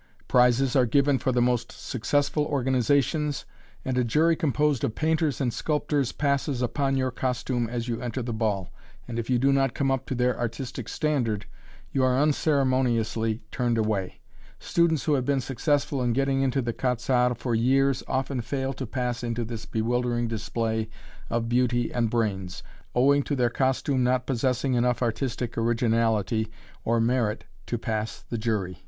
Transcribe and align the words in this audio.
Prizes 0.27 0.75
are 0.75 0.87
given 0.87 1.19
for 1.19 1.31
the 1.31 1.43
most 1.43 1.71
successful 1.71 2.43
organizations, 2.45 3.45
and 3.85 3.99
a 3.99 4.03
jury 4.03 4.35
composed 4.35 4.83
of 4.83 4.95
painters 4.95 5.39
and 5.39 5.53
sculptors 5.53 6.11
passes 6.11 6.63
upon 6.63 6.97
your 6.97 7.11
costume 7.11 7.69
as 7.69 7.87
you 7.87 8.01
enter 8.01 8.23
the 8.23 8.33
ball, 8.33 8.71
and 9.07 9.19
if 9.19 9.29
you 9.29 9.37
do 9.37 9.53
not 9.53 9.75
come 9.75 9.91
up 9.91 10.07
to 10.07 10.15
their 10.15 10.35
artistic 10.39 10.89
standard 10.89 11.45
you 11.91 12.03
are 12.03 12.17
unceremoniously 12.19 13.43
turned 13.51 13.77
away. 13.77 14.19
Students 14.57 15.03
who 15.03 15.13
have 15.13 15.23
been 15.23 15.39
successful 15.39 16.01
in 16.01 16.13
getting 16.13 16.41
into 16.41 16.63
the 16.63 16.73
"Quat'z' 16.73 17.11
Arts" 17.11 17.39
for 17.39 17.53
years 17.53 18.01
often 18.07 18.41
fail 18.41 18.73
to 18.73 18.87
pass 18.87 19.23
into 19.23 19.45
this 19.45 19.67
bewildering 19.67 20.27
display 20.27 20.89
of 21.29 21.47
beauty 21.47 21.93
and 21.93 22.09
brains, 22.09 22.63
owing 22.95 23.21
to 23.21 23.35
their 23.35 23.51
costume 23.51 24.03
not 24.03 24.25
possessing 24.25 24.73
enough 24.73 25.03
artistic 25.03 25.59
originality 25.59 26.47
or 26.83 26.99
merit 26.99 27.45
to 27.67 27.77
pass 27.77 28.23
the 28.27 28.37
jury. 28.39 28.79